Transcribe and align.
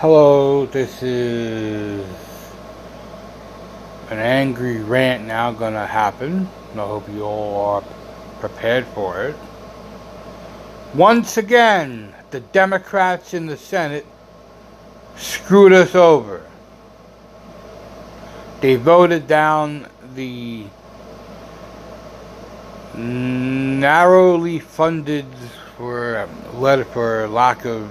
Hello, 0.00 0.64
this 0.64 1.02
is 1.02 2.06
an 4.10 4.18
angry 4.20 4.80
rant 4.80 5.26
now 5.26 5.50
gonna 5.50 5.88
happen. 5.88 6.48
I 6.74 6.76
hope 6.76 7.08
you 7.08 7.24
all 7.24 7.64
are 7.64 7.82
prepared 8.38 8.86
for 8.94 9.24
it. 9.24 9.34
Once 10.94 11.36
again, 11.36 12.14
the 12.30 12.38
Democrats 12.38 13.34
in 13.34 13.46
the 13.46 13.56
Senate 13.56 14.06
screwed 15.16 15.72
us 15.72 15.96
over. 15.96 16.46
They 18.60 18.76
voted 18.76 19.26
down 19.26 19.88
the 20.14 20.66
narrowly 22.94 24.60
funded 24.60 25.26
for 25.76 26.18
um, 26.18 26.60
letter 26.60 26.84
for 26.84 27.26
lack 27.26 27.64
of 27.64 27.90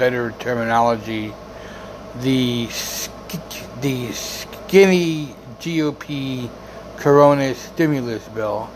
better 0.00 0.30
terminology, 0.38 1.30
the 2.22 2.64
the 3.82 4.10
skinny 4.12 5.36
GOP 5.60 6.48
Corona 6.96 7.54
stimulus 7.54 8.26
bill, 8.28 8.70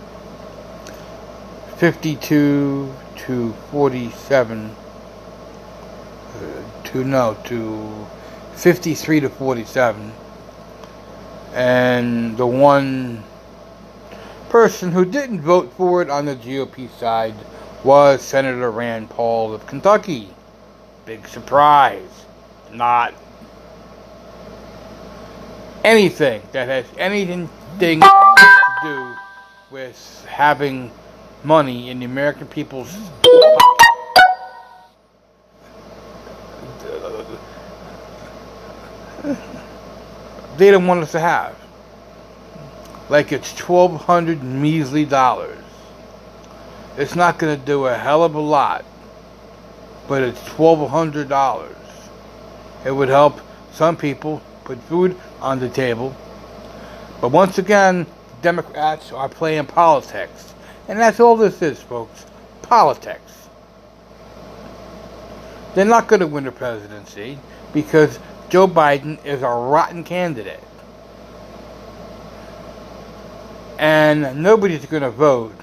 52 1.78 2.94
to 3.16 3.52
47, 3.70 4.76
uh, 6.36 6.84
to 6.84 7.04
no 7.04 7.34
to 7.44 8.06
53 8.56 9.20
to 9.20 9.30
47, 9.30 10.12
and 11.54 12.36
the 12.36 12.46
one 12.46 13.24
person 14.50 14.92
who 14.92 15.06
didn't 15.06 15.40
vote 15.40 15.72
for 15.72 16.02
it 16.02 16.10
on 16.10 16.26
the 16.26 16.36
GOP 16.36 16.90
side 17.00 17.34
was 17.82 18.20
Senator 18.20 18.70
Rand 18.70 19.08
Paul 19.08 19.54
of 19.54 19.66
Kentucky. 19.66 20.33
Big 21.06 21.28
surprise. 21.28 22.24
Not 22.72 23.12
anything 25.84 26.42
that 26.52 26.66
has 26.66 26.86
anything 26.96 27.48
to 27.78 28.00
do 28.82 29.14
with 29.70 30.26
having 30.28 30.90
money 31.42 31.90
in 31.90 31.98
the 31.98 32.06
American 32.06 32.46
people's 32.46 32.96
they 40.56 40.70
don't 40.70 40.86
want 40.86 41.02
us 41.02 41.12
to 41.12 41.20
have. 41.20 41.56
Like 43.10 43.32
it's 43.32 43.54
twelve 43.54 44.02
hundred 44.02 44.42
measly 44.42 45.04
dollars. 45.04 45.58
It's 46.96 47.14
not 47.14 47.38
gonna 47.38 47.56
do 47.56 47.86
a 47.86 47.94
hell 47.94 48.24
of 48.24 48.34
a 48.34 48.40
lot 48.40 48.84
but 50.08 50.22
it's 50.22 50.40
$1,200. 50.40 51.74
It 52.84 52.90
would 52.90 53.08
help 53.08 53.40
some 53.72 53.96
people 53.96 54.42
put 54.64 54.78
food 54.82 55.16
on 55.40 55.58
the 55.58 55.68
table. 55.68 56.14
But 57.20 57.28
once 57.28 57.58
again, 57.58 58.06
Democrats 58.42 59.12
are 59.12 59.28
playing 59.28 59.66
politics. 59.66 60.54
And 60.88 60.98
that's 60.98 61.20
all 61.20 61.36
this 61.36 61.62
is, 61.62 61.80
folks. 61.80 62.26
Politics. 62.62 63.48
They're 65.74 65.84
not 65.84 66.06
going 66.08 66.20
to 66.20 66.26
win 66.26 66.44
the 66.44 66.52
presidency 66.52 67.38
because 67.72 68.18
Joe 68.48 68.68
Biden 68.68 69.24
is 69.24 69.42
a 69.42 69.48
rotten 69.48 70.04
candidate. 70.04 70.60
And 73.78 74.42
nobody's 74.42 74.86
going 74.86 75.02
to 75.02 75.10
vote 75.10 75.54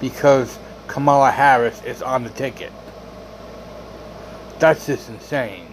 because 0.00 0.58
Kamala 0.92 1.30
Harris 1.30 1.82
is 1.84 2.02
on 2.02 2.22
the 2.22 2.28
ticket. 2.28 2.70
That's 4.58 4.84
just 4.84 5.08
insane. 5.08 5.72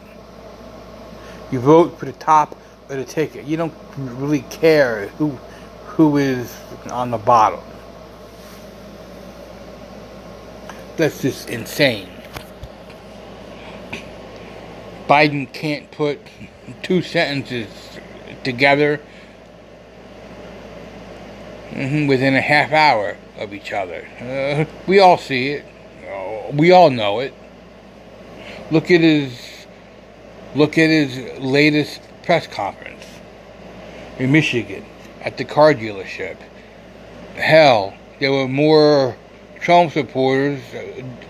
You 1.51 1.59
vote 1.59 1.99
for 1.99 2.05
the 2.05 2.13
top 2.13 2.55
of 2.87 2.95
the 2.95 3.03
ticket. 3.03 3.43
You 3.43 3.57
don't 3.57 3.73
really 3.97 4.43
care 4.43 5.09
who 5.17 5.31
who 5.87 6.15
is 6.15 6.55
on 6.89 7.11
the 7.11 7.17
bottom. 7.17 7.59
That's 10.95 11.21
just 11.21 11.49
insane. 11.49 12.07
Biden 15.09 15.51
can't 15.51 15.91
put 15.91 16.17
two 16.81 17.01
sentences 17.01 17.67
together 18.45 19.01
mm-hmm, 21.71 22.07
within 22.07 22.35
a 22.35 22.41
half 22.41 22.71
hour 22.71 23.17
of 23.37 23.53
each 23.53 23.71
other. 23.71 24.07
Uh, 24.19 24.65
we 24.87 24.99
all 24.99 25.17
see 25.17 25.49
it. 25.49 25.65
Uh, 26.07 26.51
we 26.53 26.71
all 26.71 26.89
know 26.89 27.19
it. 27.19 27.33
Look 28.71 28.91
at 28.91 29.01
his 29.01 29.65
look 30.55 30.77
at 30.77 30.89
his 30.89 31.39
latest 31.39 32.01
press 32.23 32.47
conference 32.47 33.05
in 34.17 34.31
Michigan 34.31 34.85
at 35.21 35.37
the 35.37 35.45
car 35.45 35.73
dealership. 35.73 36.37
Hell, 37.35 37.93
there 38.19 38.31
were 38.31 38.47
more 38.47 39.15
Trump 39.59 39.93
supporters 39.93 40.61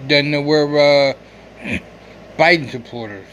than 0.08 0.32
there 0.32 0.42
were 0.42 1.14
uh, 1.14 1.14
Biden 2.38 2.70
supporters. 2.70 3.28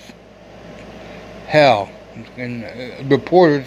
Hell, 1.47 1.91
and 2.37 2.65
uh, 2.65 3.05
reporters 3.05 3.67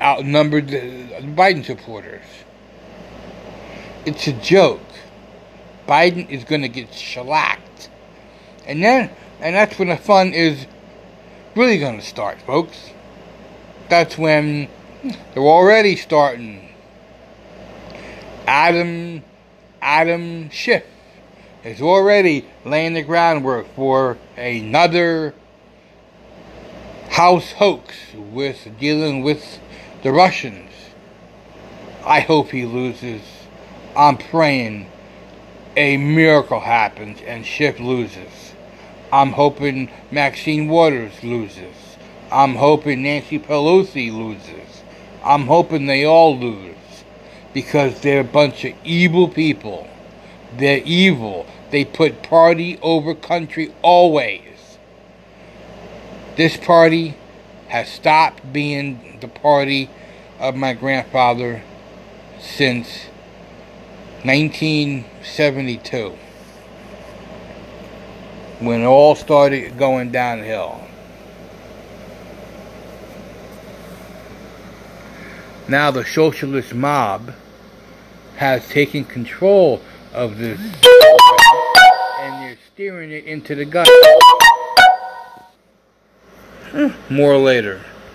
outnumbered 0.00 0.68
the 0.68 0.80
Biden 1.36 1.64
supporters. 1.64 2.24
It's 4.04 4.26
a 4.26 4.32
joke. 4.32 4.80
Biden 5.86 6.28
is 6.28 6.44
going 6.44 6.62
to 6.62 6.68
get 6.68 6.92
shellacked. 6.92 7.88
And 8.66 8.82
then, 8.82 9.10
and 9.40 9.54
that's 9.54 9.78
when 9.78 9.88
the 9.88 9.96
fun 9.96 10.32
is 10.32 10.66
really 11.54 11.78
going 11.78 12.00
to 12.00 12.06
start, 12.06 12.40
folks. 12.42 12.90
That's 13.88 14.16
when 14.16 14.68
they're 15.02 15.42
already 15.42 15.96
starting. 15.96 16.70
Adam, 18.46 19.22
Adam 19.80 20.50
Schiff 20.50 20.84
is 21.64 21.80
already 21.80 22.44
laying 22.64 22.94
the 22.94 23.02
groundwork 23.02 23.72
for 23.74 24.18
another 24.36 25.34
house 27.10 27.52
hoax 27.52 27.94
with 28.14 28.68
dealing 28.80 29.22
with 29.22 29.60
the 30.02 30.10
Russians. 30.10 30.70
I 32.04 32.20
hope 32.20 32.50
he 32.50 32.64
loses. 32.64 33.22
I'm 33.94 34.16
praying 34.16 34.90
a 35.76 35.96
miracle 35.98 36.60
happens 36.60 37.20
and 37.26 37.44
Schiff 37.44 37.78
loses. 37.78 38.54
I'm 39.12 39.32
hoping 39.32 39.90
Maxine 40.10 40.68
Waters 40.68 41.22
loses. 41.22 41.98
I'm 42.30 42.54
hoping 42.54 43.02
Nancy 43.02 43.38
Pelosi 43.38 44.10
loses. 44.10 44.82
I'm 45.22 45.46
hoping 45.46 45.86
they 45.86 46.04
all 46.04 46.38
lose 46.38 46.76
because 47.52 48.00
they're 48.00 48.20
a 48.20 48.24
bunch 48.24 48.64
of 48.64 48.72
evil 48.84 49.28
people. 49.28 49.86
They're 50.56 50.82
evil. 50.84 51.46
They 51.70 51.84
put 51.84 52.22
party 52.22 52.78
over 52.80 53.14
country 53.14 53.74
always. 53.82 54.78
This 56.36 56.56
party 56.56 57.16
has 57.68 57.88
stopped 57.90 58.52
being 58.52 59.18
the 59.20 59.28
party 59.28 59.90
of 60.40 60.56
my 60.56 60.72
grandfather 60.72 61.62
since 62.40 63.06
1972 64.24 66.16
when 68.60 68.82
it 68.82 68.84
all 68.84 69.16
started 69.16 69.76
going 69.76 70.12
downhill. 70.12 70.80
Now 75.68 75.90
the 75.90 76.04
socialist 76.04 76.72
mob 76.72 77.34
has 78.36 78.68
taken 78.68 79.04
control 79.04 79.80
of 80.12 80.38
this 80.38 80.60
and 80.60 82.42
they're 82.42 82.58
steering 82.72 83.10
it 83.10 83.24
into 83.24 83.56
the 83.56 83.64
gut. 83.64 83.88
More 87.10 87.36
later. 87.38 87.80